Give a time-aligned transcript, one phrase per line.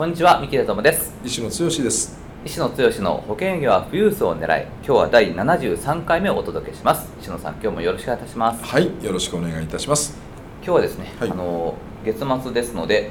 [0.00, 1.12] こんにちは三木智です。
[1.22, 2.18] 石野剛です。
[2.42, 7.12] 石野剛の保険業は富裕層を狙い今日は第73回目をお届けします。
[7.20, 8.64] 石野さん今日もよろしくお願いいたします。
[8.64, 10.16] はいよろしくお願いいたします。
[10.64, 13.10] 今日はですね、はい、あの月末ですので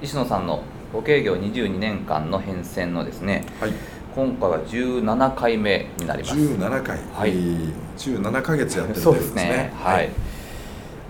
[0.00, 3.72] 石野さんの保険業22年間の変遷のですね、はい。
[4.14, 6.36] 今回は17回目になります。
[6.36, 7.32] 17回、はい、
[7.96, 9.72] 17か月やってるそうですね。
[9.74, 10.10] はい、はい、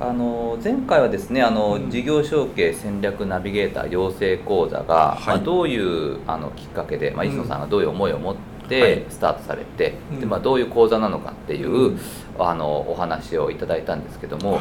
[0.00, 8.36] あの前回はですねあの、うん、事業承継戦略ナビゲーター養成講座が、はい、まあ、どういうあのきっかけで、まあ、磯野さんがどういう思いを持っ
[8.68, 11.98] てスタートされて、うん、でまあ、どういう講座なのかっていう、うん、
[12.38, 14.60] あのお話をいただいたんですけども、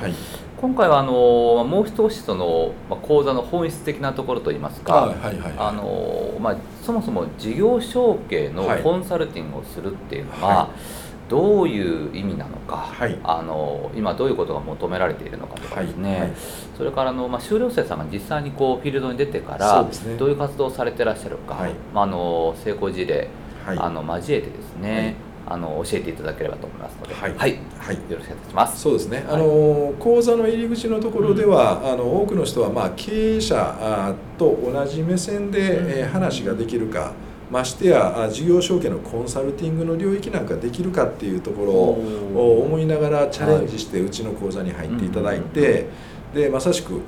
[0.59, 5.13] 今回はあのもう少しその、まあ、講座の本質的なところといいますか、
[5.57, 16.33] あのまあ、そもそも事業承継のコンサルティングをするっていうのは、はい、どういう意味なのか、はい、あの今どういうことが求められているのかとかですね、はい、
[16.77, 23.27] それからあの、まあ、修了生さんが実際にこうフィールドに出てから、ね、どういう活動をされてらっしゃるか、まあ、あの成功事例、
[23.65, 25.15] あの交えてですね、
[25.49, 28.81] あの教えていただければと思いますので、はい、はい、はい、よろしくお願いします。
[28.81, 29.25] そうですね。
[29.29, 37.13] あの講座の入り口のところでは、うん、あの多くの人はまあ経営者と同じ目線で、えー、話ができるか。
[37.49, 45.87] ましてや事業承継のコンサルティングの領域なんかできるかっていうところを思いながらチャレンジしてうちの講座に入っていただいて、
[46.33, 47.01] でまさしく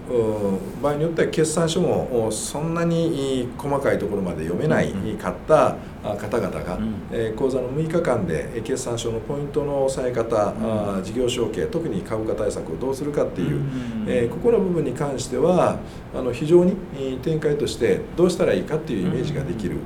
[0.82, 5.76] 場合によっては決算書もそんなに細かいところまで読めないかった
[6.16, 10.54] 方々が、うん、え講座の6日間で決算書のポイントの押さえ方、
[10.98, 15.80] うん、事業承継特に株価対策をどうするかっていう、うん、えー、ここの部分に関しては
[16.16, 16.78] あの非常に
[17.22, 19.78] 展開としてどうしたらいいかっていうイメージができる、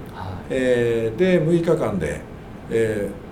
[0.52, 2.22] えー、で6日間で、
[2.70, 3.23] えー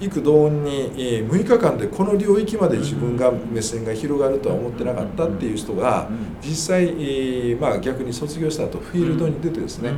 [0.00, 0.90] 幾度に
[1.28, 6.08] 6日間でこの領域まで自分が目線が広がるとは思ってなかったっていう人が
[6.40, 9.92] 実際、まあ、逆に卒業した後フィールドに出てですね。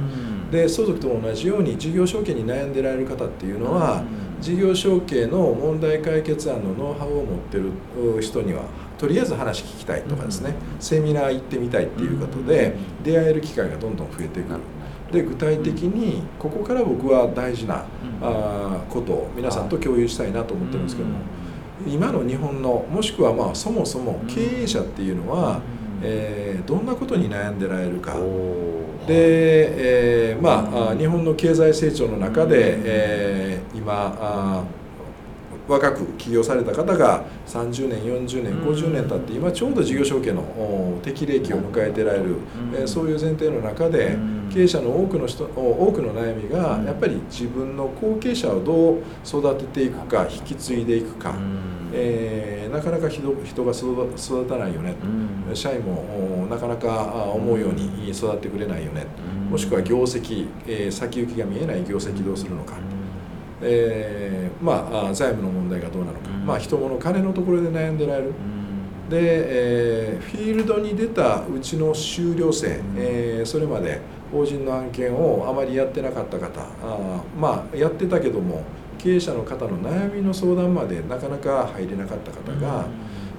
[0.51, 4.05] で相続と同じように事業承継に悩んでられる方っていうのは
[4.41, 7.73] 事業承継の問題解決案のノウハウを持ってる
[8.21, 8.65] 人には
[8.99, 10.55] とりあえず話聞きたいとかですね。
[10.79, 14.61] セミナー行ってみたいっていうことで出会える機会がどんどん増えてくる。
[15.15, 17.87] で具体的にここから僕は大事な、
[18.21, 21.19] あことを皆さんと共有したいなと思ってるんですけども、
[21.87, 25.61] 今の日本のもしくはまあそもそも経営者っていうのは、
[26.03, 28.15] えー、どんなことに悩んでられるか。
[29.07, 34.65] で、えー、まあ日本の経済成長の中で、えー、今あ
[35.69, 42.37] 若く起業された方が30年40年50年経って今ちょうど事業承継の適齢期を迎えてられる、
[42.77, 44.19] えそういう前提の中で
[44.53, 51.35] 経営者の多くの人多くの悩みがやっぱり自分の後継者をどう育てていくか引き継いでいくか、
[51.93, 54.95] えー、なかなか人が育たないよね、
[55.55, 59.07] 社員もなかなか思うように育ってくれないよね、
[59.51, 62.75] もしくは業績、えー、先行きが見えない業績どうするのか。
[63.67, 68.31] えー、まあ財務の問題がどうなのか、うん、まあ人物金のところで悩んでられる、う
[69.07, 74.01] ん、で、えー、フィールドに出たうちの修了生、うん、えー、それまで
[74.35, 76.61] 法人の案件をあまりやってなかった方。
[76.83, 78.63] あまあやってたけども
[78.99, 82.87] 経営者の方の悩みの相談までなかなか入れなかった方が、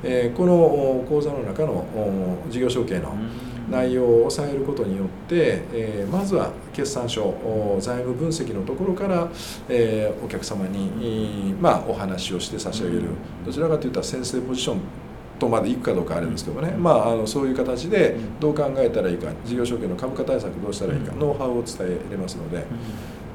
[0.03, 1.85] えー、この講座の中の
[2.49, 3.13] 事業承継の、
[3.69, 7.33] 内容を抑えることによって、えー、まずは決算書
[7.79, 9.27] 財務分析のところから、
[9.67, 13.09] えー、お客様に、まあ、お話をして差し上げる。
[13.43, 14.81] どちらかというと先生ポジション
[15.39, 22.65] とまでいくかどうかあれですけどね、まあ、あのそういう形でどう考えたらいいか事業承継の株価対策どうしたらいいかノウハウを伝えれますので。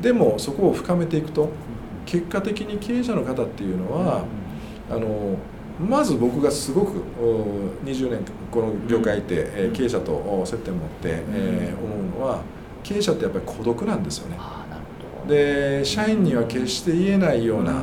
[0.00, 1.50] でもそこを深めていくと
[2.06, 4.24] 結果的に経営者の方っていうのは
[4.90, 5.36] あの
[5.78, 7.02] まず僕がすごく
[7.84, 8.20] 20年
[8.50, 12.42] この業界いて、うん、経営者と接点を持って、うん、えー、思うのは
[12.82, 14.38] 経営者ってやっぱり孤独なんですよね。
[15.28, 17.78] で社員には決して言えないような、うん、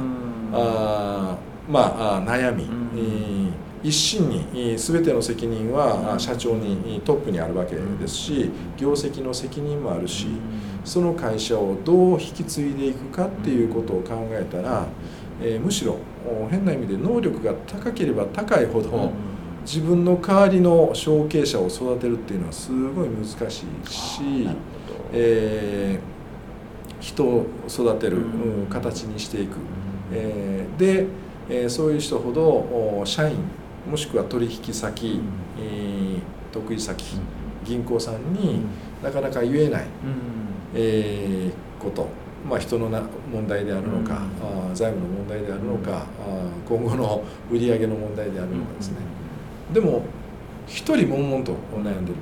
[0.54, 1.38] あ
[1.70, 3.47] まあ悩み、うん、
[3.88, 10.28] 一心に全ての責任は社長にトップにあるわけですし業績の責任もあるし
[10.84, 14.86] その会社をどう引き継いでいくかっていうことを考えたら、
[15.42, 16.00] えー、むしろ
[16.50, 19.12] 変な意味で能力が高ければ高いほど、
[19.62, 24.50] 自分の代わりの承継者を育てるっていうのはすごい難しいし、
[25.14, 29.56] えー、人を育てる、うん、形にしていく、
[30.12, 31.06] えー、で、
[31.50, 33.38] えー、そういう人ほど社員
[33.90, 35.22] もしくは取引先、
[35.60, 36.20] えー、
[36.54, 37.20] 得意先、
[37.64, 38.62] 銀行さんに
[39.04, 39.88] なかなか言えない、
[40.74, 42.08] えー、こと、
[42.48, 43.02] まあ、人のな
[43.32, 46.06] 問題であるのか、あ財務の問題であるのか、あ
[46.68, 48.98] 今後の売り上げの問題であるのかですね、
[49.74, 50.04] でも
[50.68, 52.18] 一人悶々と悩んでる。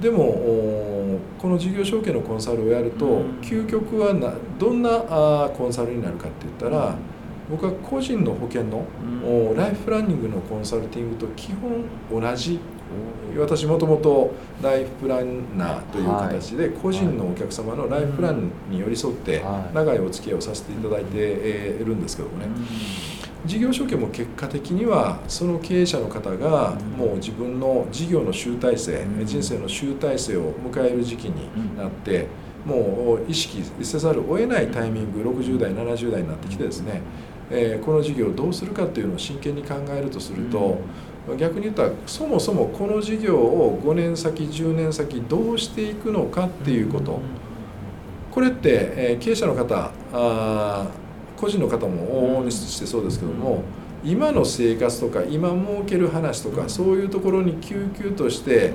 [0.00, 6.96] でもこの事業承継のコンサルをやると究極はなどんなあコンサルになるかって言ったら
[7.50, 8.84] 僕は個人の保険の
[9.56, 11.84] ライフプランニングのコンサルティングと基本
[12.20, 12.60] 同じ。
[13.38, 22.48] 私もともとライフプランナーという形で個人のお客様のライフプランに寄り添って長いお付き合いをさせていただいているんですけどもね。
[23.46, 32.26] 事業承継も結果的にはその経営者の方がもう自分の事業の集大成人生の集大成を迎える時期になって
[32.66, 37.00] もう意識せざるを得ないタイミング60代70代になってきてですね
[37.50, 40.78] えこの事業をどうするかっていうのを真剣に考えるとすると、
[41.38, 47.20] 逆に言ったらそもそもこの事業を5年先10年先どうしていくのかっていうこと。
[48.30, 50.86] これって、え経営者の方あ
[51.36, 53.62] 個人の方も往々にしてそうですけども
[54.04, 58.72] 今の生活とか今儲ける話とかそういうところに救急として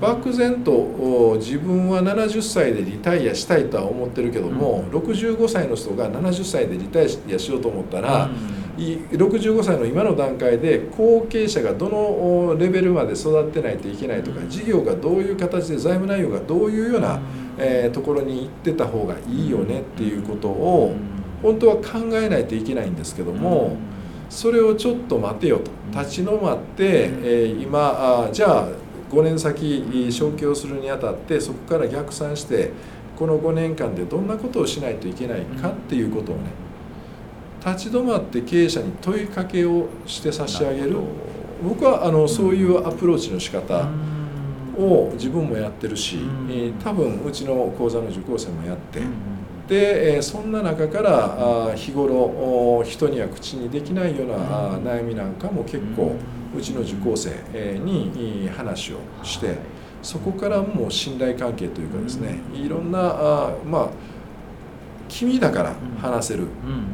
[0.00, 17.18] 漠然と自分は70歳でリタイアしたいとは思ってるけども、うん、65歳の人が70歳でリタイアしようと思ったら、うん、65歳の今の段階で後継者がどのレベルまで育ってないといけないとか、事業がどういう形で財務内容がどういうような、
[17.58, 20.94] えー、ところに行ってた方がいいよねっていうことを
[21.42, 23.76] 本当は考えないといけないんですけども。
[24.28, 25.70] それをちょっと待てよと。
[25.92, 28.68] 立ち止まって、えー、今あじゃあ
[29.10, 32.72] 5年先昇給をするにあたってそこから逆算して
[33.16, 36.42] この5年間でどんなことをしないといけないかっていうことをね
[37.64, 40.96] 立ち止まって経営者に問いかけをして差し上げる。
[41.62, 43.88] 僕はあのそういうアプローチの仕方
[44.76, 46.18] を自分もやってるし
[46.84, 49.00] 多分うちの講座の受講生もやって
[49.66, 56.16] でそんな中から日頃人には口にできないような悩みなんかも結構う
[56.60, 57.30] ちの受講生
[57.78, 59.56] に話をして
[60.02, 62.98] そこからもう信頼関係というかですねいろんな
[63.64, 63.90] まあ
[65.08, 66.48] 君だから話せる、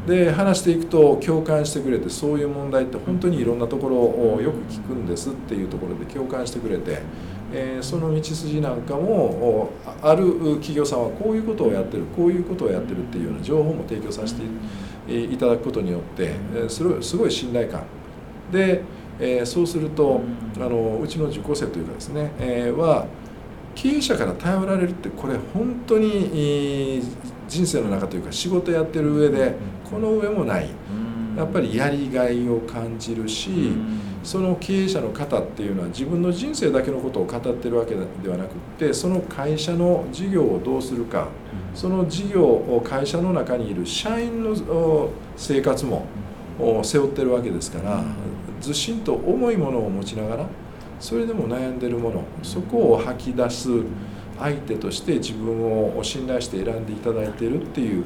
[0.06, 7.00] で話していくと共感してくれてそういう問題って本当にいろんなところをよく聞くんですっていうところで共感してくれて、
[7.52, 9.70] えその道筋なんかも
[10.02, 14.42] ある企業さんはこういうことをやってるこういうことをやってるっていうような情報も提供させて
[15.08, 16.34] いただくことによって
[16.68, 16.84] す
[17.16, 17.82] ごい信頼感。
[18.52, 18.82] で
[19.20, 20.20] えー、そうすると、
[20.56, 23.06] あのうちの受講生というかですね、えー、は
[23.74, 27.02] 経営者から頼られるってこれ本当に
[27.48, 29.54] 人生の中というか仕事やってる上で
[29.88, 30.68] この上もない。
[31.36, 33.72] やっぱりやりがいを感じるし
[34.22, 41.28] その経営者の方っていうのは自分の人生だけのことを語ってるわけではなくってその会社の事業をどうするか
[41.74, 46.06] その事業を会社の中にいる社員の生活も
[46.82, 48.04] 背負ってるわけですから
[48.62, 50.46] ずしんと重いものを持ちながら
[51.00, 53.68] それでも悩んでるものそこを吐き出す
[54.38, 58.04] 相手として自分を信頼して選んでいただいているっていう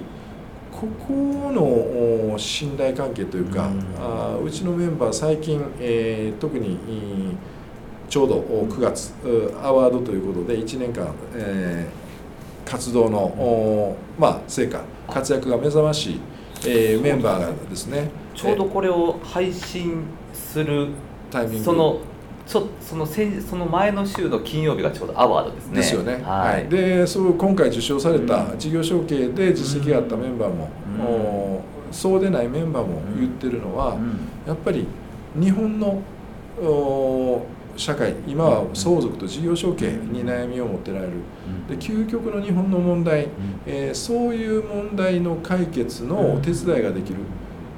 [0.73, 1.13] ここ
[1.53, 6.79] の信頼関係というか、うん、あうちのメンバー最近、えー、特に
[8.09, 9.13] ちょうど9月
[9.63, 16.21] アワードということで1年間、えー、活動の、まあ、成果活躍が目覚ましい、
[16.67, 18.11] えー、メンバーがですね。
[18.35, 20.05] ちょうどこれを配信
[20.57, 20.89] する
[21.31, 21.65] タイミング。
[21.65, 21.99] その
[22.47, 25.77] ちょその先その前の週の金曜日がちょうどアワードですね。
[25.77, 26.23] ですよね。
[26.23, 30.71] はい、でそう今回受賞された事業承継で実績があったメンバーも、
[31.89, 34.87] うん、そうでないメンバーも言ってるのは、うん、やっぱり
[35.39, 36.01] 日本の
[37.77, 41.13] 社会今は相続と事業承継に悩みを持ってられる。
[41.69, 43.27] で究極の日本の問題、
[43.67, 47.19] えー、そういう問題の解決のお手伝いができる。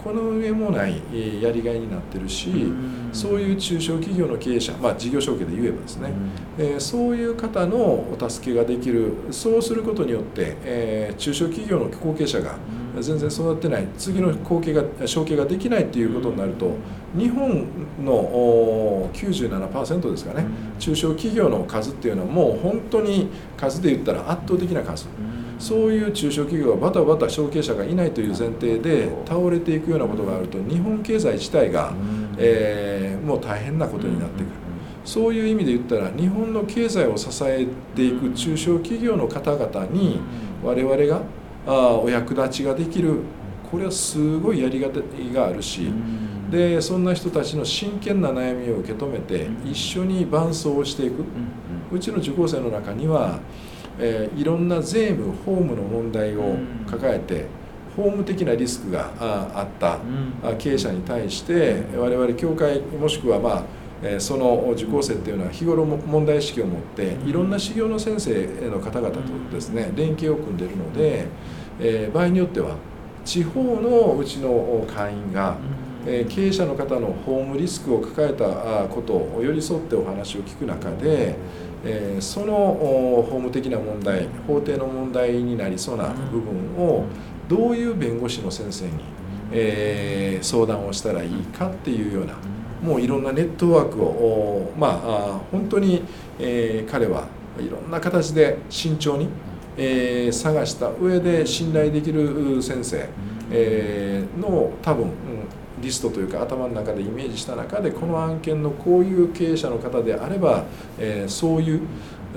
[0.03, 1.03] この上もない
[1.43, 2.73] やりがいになってるし、
[3.13, 6.13] そういう中小企業の経営者、まあ、事業承継で言えばですね、
[6.59, 12.57] えそういう方のお助けができるそうすることによって、え中小企業の後継者が
[13.01, 16.77] 全然育ってない次の後継が承継ができないっていうことになると
[17.17, 17.67] 日本
[18.05, 20.45] の97%ですかね。
[20.79, 25.07] 中小企業の数っていうのはもう本当に数で言ったら圧倒的な数。
[25.59, 31.93] そういう中小企業がバタバタ承継者がいないという前提で倒れていくようなことがあると日本経済自体が、
[32.37, 34.51] えー、もう大変なことになってくる。
[35.05, 40.21] そういう意味で言ったら日本の経済を支えていく中小企業の方々に
[40.63, 41.23] 我々が
[41.67, 43.21] あお役立ちができる。
[43.71, 45.93] これはすごいやりがいがあるし
[46.51, 51.23] でそんな人たちの真剣な悩みを受け止めて一緒に伴走をしていく。
[51.91, 53.41] うちの受講生の中には、
[53.99, 56.57] えー、いろんな税務法務の問題を
[56.89, 57.47] 抱えて
[57.97, 59.99] 法務的なリスクがあった
[60.59, 69.21] 経営者に対して我々協会もしくはまあその受講生っていうのは日頃問題意識を持っていろんな修行の先生の方々と
[69.53, 71.27] ですね連携を組んでいるので、
[71.81, 72.77] え場合によっては
[73.25, 75.57] 地方のうちの会員が
[76.07, 78.45] 経営者の方の法務リスクを抱えた
[78.89, 81.35] ことを寄り添ってお話を聞く中で
[81.85, 87.05] えその法務的な問題法廷の問題になりそうな部分を
[87.49, 89.19] どういう弁護士の先生に
[89.53, 92.35] え相談をしたらいいかっていうような
[92.83, 96.03] もういろんなネットワークをまあ本当に、
[96.39, 97.27] えー、彼は
[97.59, 99.29] いろんな形で慎重に、
[99.77, 103.09] え、探した上で信頼できる先生、
[103.51, 105.11] え、の多分、
[105.81, 110.65] リストというか頭の中でイメージした中でこの案件のこういう経営者の方であれば、
[110.99, 111.81] え、そういう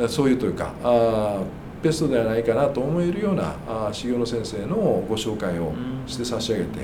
[0.07, 1.41] そういうというかあ
[1.81, 4.75] ベストではないかなと思えるようなあ修行の先生の
[5.07, 5.73] ご紹介を
[6.05, 6.79] して差し上げて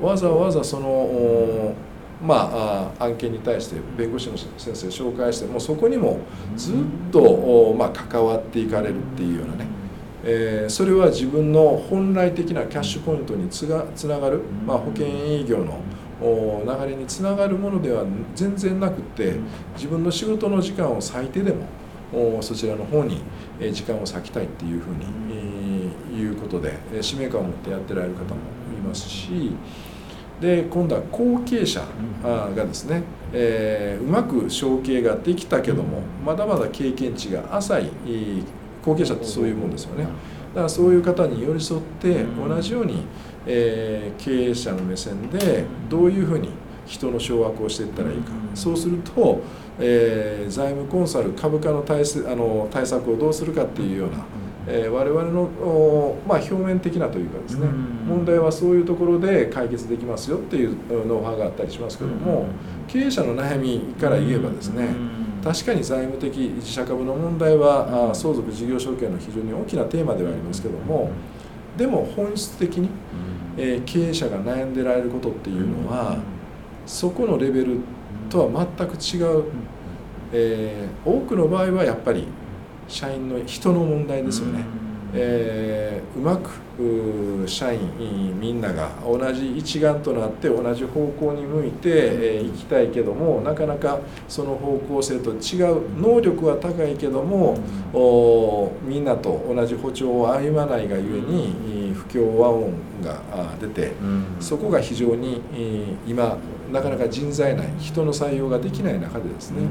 [0.00, 1.74] わざわざその
[2.22, 6.20] まあ、案件に対して弁護士の先生紹介してもうそこにも
[6.56, 6.76] ずっ
[7.12, 9.66] と、ま、関わっていかれるっていうようなね、
[10.28, 15.80] えー、それは自分の本来的なキャッシュポイントにつがつながる、まあ、保険営業の
[16.20, 18.04] 流れにつながるものでは
[18.34, 19.34] 全然なくって
[19.76, 23.22] 自分の仕事の時間を割いてでもそちらの方に
[23.72, 28.40] 時間を割きたいっていうふうに、えー、いうことで使命感を持ってやってられる方も
[28.76, 29.52] いますし。
[30.40, 31.82] で今度は後継者
[32.22, 33.02] がですね、
[33.32, 37.90] えー、うまく承継ができたけどもまだまだ経験値が浅い
[38.86, 40.04] 後継者ってそういうもんですよね。
[40.04, 43.04] だからそういう方に寄り添って同じように、
[43.46, 46.50] えー、経営者の目線でどういうふうに
[46.86, 48.30] 人の掌握をしていったらいいか。
[48.54, 49.40] そうすると、
[49.78, 54.24] えー、財務コンサル株価の対あの対策をどうするかっていうような
[54.68, 60.76] えー、我々の、まあ、表面的なというかですね、問題はそういうところで解決できますよっていう
[61.06, 62.46] ノウハウがあったりしますけども、
[62.88, 64.88] 経営者の悩みから言えばですね、
[65.46, 71.08] 確かに財務的自社株の問題は、相続事業承継の非常に大きなテーマではありますけども
[71.76, 72.88] でも本質的に、
[73.56, 76.18] えー、経営者が悩んでられることっていうのは、
[76.84, 77.78] そこのレベル
[78.28, 79.44] とは全く違う、
[80.32, 82.26] えー、多くの場合はやっぱり
[82.88, 84.64] 社員の人の問題ですよね。
[85.18, 86.50] えー、うまく
[87.46, 97.58] 社員みんなが同じ一丸となって同じ方向に向いてい、えー、きたいけどもなかなかその方向性と違う能力は高いけども、
[97.94, 103.92] おみんなと同じ歩調を歩まないがゆえに不協和音が出て、
[104.38, 105.40] そこが非常に
[106.06, 106.36] 今
[106.70, 109.62] なかなか人材ない人の採用ができない中でですね、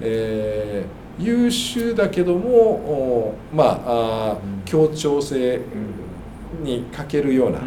[0.00, 5.60] えー優秀だけどもまあ協調性
[6.62, 7.60] に欠けるような、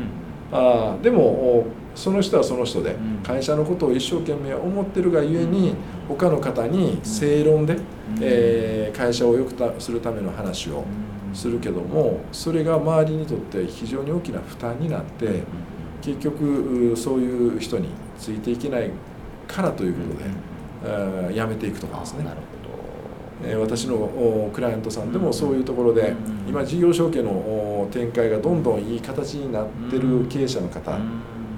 [0.51, 5.75] あでもその人はその人で会社のことを一生懸命思ってるがゆえに
[6.07, 7.77] 他の方に正論で、
[8.19, 10.83] えー、会社を良くするための話を
[11.33, 15.43] するけどもそれが周りにとって非常に大きな負担になって
[16.01, 18.91] 結局そういう人についていけない
[19.47, 20.15] からというこ
[20.81, 22.25] とで、辞めていくとかですね。
[23.59, 26.15] 私のクライアントさんでもそういうところで
[26.47, 30.97] 今事業承継の展開がどんどんいい形になってる経営者の方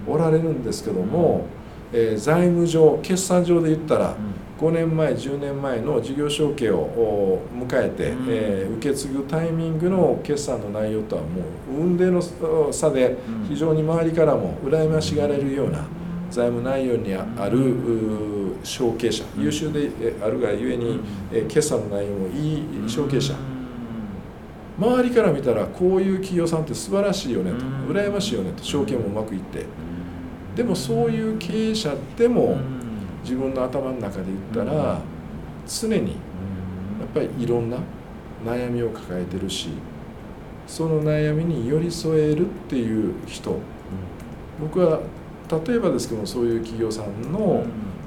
[0.07, 1.45] おられるんですけども、
[1.91, 4.15] え財務上決算上で言ったら
[4.59, 11.41] 5年前10年前の事業承継を迎えて、え受け継ぐタイミングの決算の内容とはも
[11.71, 13.17] う運命の差で
[13.47, 15.85] 非常に周りからも羨ましがれるような
[16.29, 17.59] 財務内容にある
[18.63, 19.89] 承継者優秀で
[20.23, 20.99] あるがゆえに
[21.47, 23.33] 決算の内容もいい承継者
[24.77, 27.65] 周りから見たらこういう企業さんって素晴らしいよねと。
[27.91, 28.63] 羨ましいよねと。
[28.63, 29.65] 承継もうまくいって。
[30.53, 32.57] でもそういう経営者でも
[33.23, 34.99] 自分の頭の中で言ったら
[35.65, 36.15] 常にや
[37.05, 37.77] っぱりいろんな
[38.45, 39.69] 悩みを抱えてるし
[40.67, 43.57] その悩みに寄り添えるっていう人。
[44.59, 44.99] 僕は
[45.67, 47.63] 例えばですけどそういう企業さんの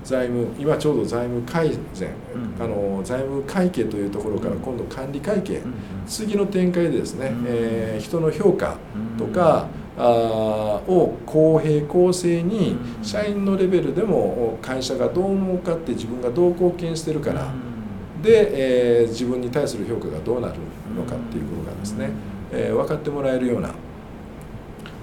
[0.09, 2.11] 財務今ちょうど財務改善、
[2.59, 5.61] あの財務会計というところから今度管理会計、
[6.07, 8.79] 次の展開でですね、えー、人の評価
[9.19, 9.67] とか、
[9.99, 17.53] あを公平公正に社員のレベルでも会社がどう思うかって自分がどう貢献してるから、
[18.23, 20.55] で、えー、自分に対する評価がどうなる
[20.97, 22.09] のかっていうことがですね、
[22.51, 23.75] えー、分かってもらえるような、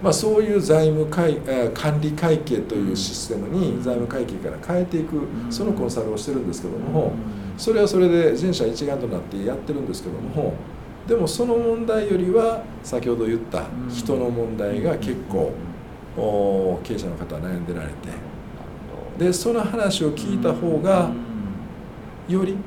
[0.05, 1.39] まあ、そういう財務会
[1.73, 7.13] 管理会計というシステムに財務会計から変えていくそのコンサルをしてるんですけども。
[7.57, 10.53] それはそれで全社一丸となってやってるんですけども。
[11.07, 15.51] でもその問題よりは先ほど言った人の問題が結構
[16.83, 17.93] 経営者の方は悩んでられて。
[19.17, 21.09] でその話を聞いた方が
[22.29, 22.57] より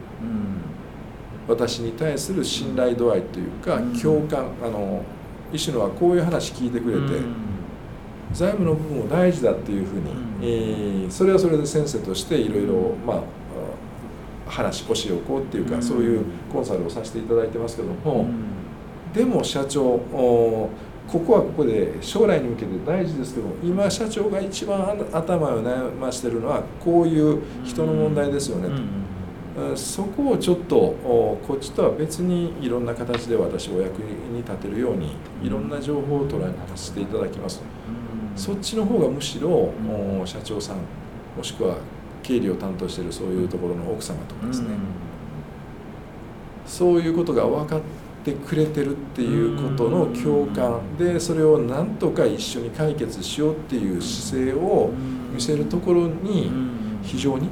[1.46, 5.04] 私に対する信頼度合いというか共感あの
[5.52, 7.22] 石野はこういう話聞いてくれて
[8.32, 10.10] 財務の部分も大事だっていうふうに、
[10.42, 13.22] えー、それはそれで先生としていろいろまあ
[14.50, 18.26] 話教えをこうっていうか、そういうコンサルをさせていただいてますけども、
[19.12, 20.70] でも社長こ
[21.20, 28.74] こはここで将来に向けて大事ですけど今社長が一番頭を悩ましてるのはこういう人の問題ですよねと、
[29.74, 37.62] そこをちょっとこっちとは別にいろんな形で私お役に立てるようにいろんな情報を捉えさせていただきます、
[38.36, 39.72] そっちの方がむしろ
[40.24, 40.76] 社長さん
[41.36, 41.76] もしくは
[42.22, 44.68] 経理を担当しているそういうところの奥様とかですね、
[46.66, 47.80] そういうことが分かっ
[48.24, 50.80] てくれてるっていうことの共感。
[50.98, 54.90] でそれをなんとか一緒に解決しようっていう姿勢を
[55.32, 56.50] 見せるところに
[57.02, 57.48] 非常に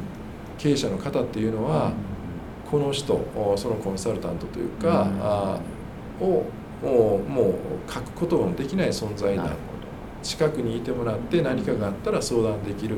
[0.59, 1.93] 経営者の方っていうのは
[2.71, 3.21] この人
[3.57, 5.61] そのコンサルタントというか
[6.21, 6.45] を
[6.83, 7.21] も
[7.89, 9.51] う書くことのできない存在だ。
[10.23, 12.97] 近くにいてもらって何かがあったら相談できる、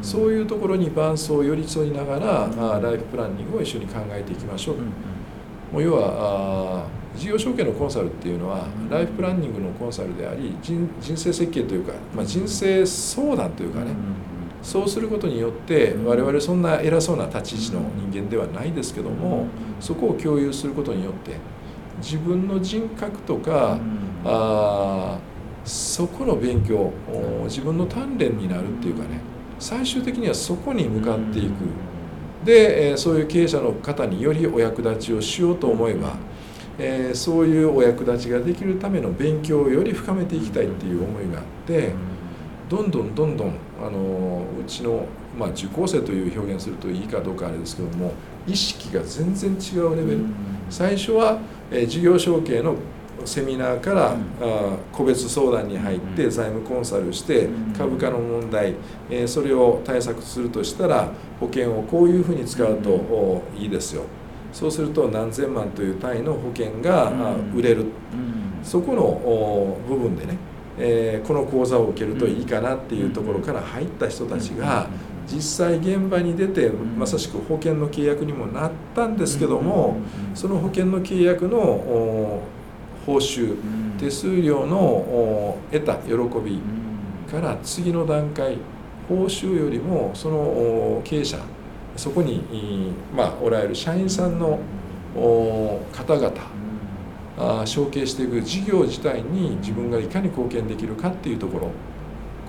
[0.00, 2.44] そういうところに伴走を寄り添いながら、
[2.76, 4.76] あライフプランニングを一緒に考えていきましょう、
[5.72, 13.86] もう要はあ事業承継のコンサルっていうのはライフプランニングのコンサルであり人人生設計というか、まあ、人生相談というかね、
[14.68, 19.46] そうすることによって我々そんな偉そうな立ち位置の人間ではないですけども
[19.80, 21.36] そこを共有することによって
[22.02, 23.78] 自分の人格とか
[24.26, 25.18] あ
[25.64, 26.92] そこの勉強
[27.44, 29.20] 自分の鍛錬になるっていうかね
[29.58, 31.52] 最終的にはそこに向かっていく。
[32.44, 36.12] でそういう経営者の方によりお役立ちをしようと思えば
[36.78, 41.92] えそういうお役立ちができるための勉強をより深めていきたいっていう思いがあって
[42.68, 45.06] どんどんどんどんあのうちの、
[45.38, 48.12] まあ、受講生という表現するといいかどうかあれですけども
[48.46, 50.24] 意識が全然違うレベル。
[50.70, 51.38] 最初は、
[51.70, 52.76] え事業承継の
[53.24, 54.16] セミナーから、
[54.92, 58.74] 個別相談に入って財務コンサルして株価の問題、
[59.10, 64.04] えそれを対策するとしたら保険をこういうふうに使うといいですよ。
[64.52, 67.12] そうすると何千万という単位の保険が
[67.54, 67.86] 売れる、
[68.62, 70.38] そこの部分でね、
[70.78, 74.88] えこの講座を受けるといいかなっていうところから入った人たちが
[75.26, 79.98] 実際現場に出てまさしく保険の契約にもなったんですけども
[80.34, 81.58] その保険の契約の
[83.04, 83.56] 報酬
[83.98, 86.12] 手数料の得た喜
[86.44, 86.60] び
[87.30, 88.56] から次の段階
[89.08, 91.38] 報酬よりもその経営者
[91.96, 94.60] そこに、まあ、おられる社員さんの
[95.92, 96.57] 方々
[97.64, 101.70] 承継していく事業自体に自分がいかに貢献できるかっていうところ。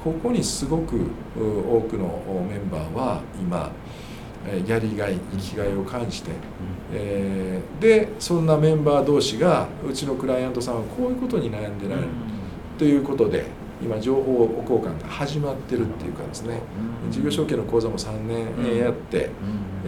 [0.04, 0.96] ここにすごく
[1.36, 3.70] 多くのメンバーは今
[4.66, 6.32] やりがい生きがいを感じて、
[6.94, 12.08] えー、でそんなメンバー同士がうちのクライアントさんはこういうことに悩んでられる
[12.78, 13.46] ということで
[13.82, 16.62] 今情報交換が始まってるっていうかですね。
[17.10, 19.30] 事業承継の講座も3年やって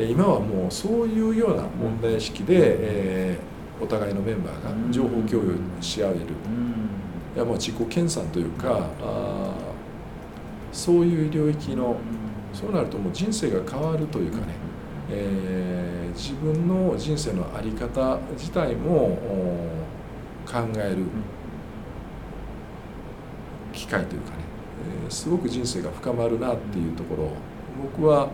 [0.10, 6.20] 今はもうそういうような問題意識で、えー、お互いのメンバーが情報共有し合える。
[7.36, 9.54] いやもう自己研鑽というかあ
[10.72, 11.96] そういう領域の
[12.54, 14.44] そうなるともう人生が変わるというかね、
[15.10, 19.18] えー、自分の人生の在り方自体も
[20.46, 21.06] 考える
[23.72, 24.38] 機会というかね、
[25.06, 27.30] えー、すごく人生が深まるなっていうところ。
[27.82, 28.30] 僕は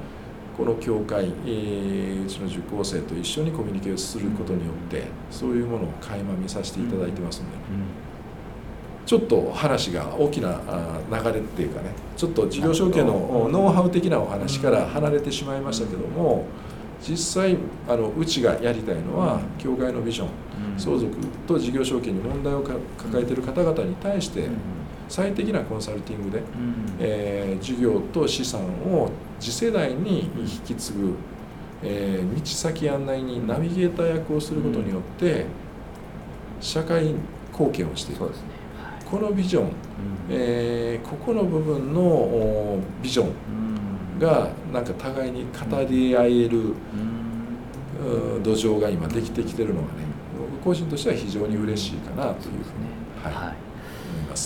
[0.57, 7.57] この教会、えー、うちの受講生と一緒にコミュニケーションすることによってそういうものを垣間見させていただいてますので、
[9.05, 10.59] ちょっと話が大きな
[11.11, 16.45] 流れっていうかねちょっと事業承継のノウハウ的なお話から離れてしまいましたけども
[17.07, 20.29] 実際あのうちがやりたいのは教会のビジョン
[20.77, 21.15] 相続
[21.47, 24.49] と事業承継に問題を抱えている方々に対して
[25.09, 26.43] 最適なコンサルティングで、
[26.99, 31.15] えー、事業と資産を次世代に引き継ぐ、
[31.83, 35.45] えー、道先案内にナビゲーター役をすることによって
[36.59, 37.13] 社会
[37.51, 38.29] 貢献をしていく。
[39.09, 39.71] このビジョン、うん、
[40.29, 46.73] えー、ここの部分のビジョンがなんか互いに語り合える、
[48.03, 49.89] うん、土壌が今できてきてるのがね
[50.63, 52.63] 個人としては非常に嬉しいかなという
[53.23, 53.66] ふうに、はい、はい。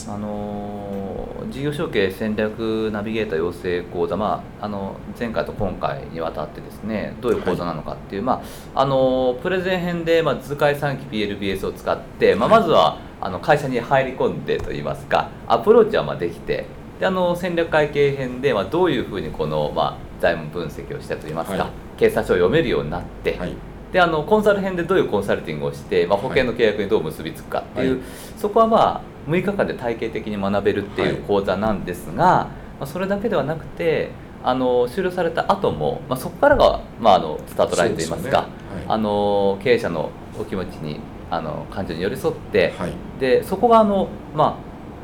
[0.10, 8.44] あの事業承継戦略ナビゲーター養成講座、まあ、あの前回と今回にわたってですねどういう講座なのかっていう、はい、ま
[8.76, 16.66] あ、あのプレゼン編で、まあ、図解3期 PLBS を使って、まあ、まずは、あの会社に入り込んでといいますかアプローチはまあできて
[17.00, 23.56] であの戦略会計編で、まあ、どういうふうにこの、まあ、財務分析をしたといいますか、はい、決算書を読めるようになって、はい、
[23.92, 28.02] であのコンサル編でどういうコンサルティングをして、まあ、保険の契約にどう結びつくかっていう、はい、
[28.38, 32.49] そこはまあ6日間で体系的に学べるっていう講座なんですが、ま
[32.81, 34.10] あ、それだけではなくて
[34.43, 38.34] あの終了された後も、まあ、そこからが、まあ、あのスタートラインといいますか、ね。
[38.34, 38.47] はい、
[38.88, 44.57] あの経営者のお気持ちにあの感情に寄り添って、はい、でそこがあの、ま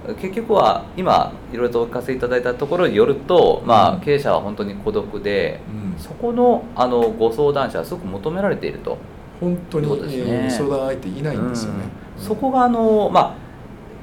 [0.07, 8.97] あ、結局は今いろいろとお聞かせいただいたところによると、まあ、うん、経営者は本当に孤独で、うん、そこのあのご相談者はすごく求められていると。
[9.39, 11.83] 本当に、ね、相談相手いないんですよね。
[12.17, 13.46] うん、そこがあの、まあ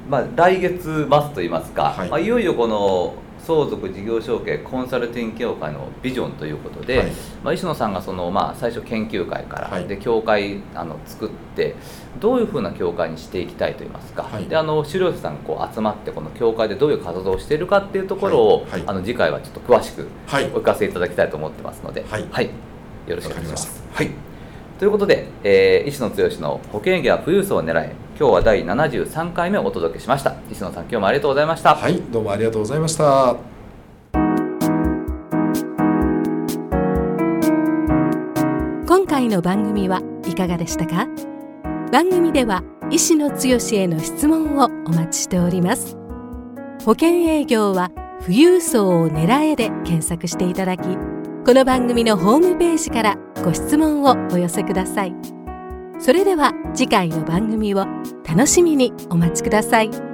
[0.08, 2.08] まあ、来月末といいますか、はい。
[2.08, 3.14] まあ、いよいよこの
[3.44, 7.12] 相続事業承継コンサルティング協会のビジョンということで、はい、
[7.42, 11.74] まあ、石野さんがその、まあ、最初研究会から、はい、で協会あの作って
[12.20, 22.50] どういうふうな協会にしていきたいといいますか、はい、であの資料者さんがこう集まってこの協会でどういう活動をしているかっていうところを、あの次回はちょっと詳しくお聞かせいただきたいと思ってますので、はい。
[23.06, 23.84] よろしくお願いします。
[23.92, 24.10] はい。
[24.78, 30.36] ということで、えー、石野剛の保険業は富裕層を狙え今日は第73回目をお届けしました。
[30.50, 31.74] 石野さん今日もありがとうございました。
[31.74, 33.36] はいどうもありがとうございました。
[38.86, 41.08] 今回の番組はいかがでしたか？
[41.90, 43.36] 番組では石野剛
[43.72, 45.96] への質問をお待ちしております。
[46.84, 50.82] 保険営業は富裕層を狙えで検索していただき
[51.44, 55.33] この番組のホームページからご質問をお寄せください。
[56.04, 57.86] それでは次回の番組を
[58.28, 60.13] 楽しみにお待ちください。